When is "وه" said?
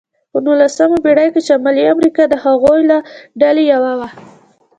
3.99-4.09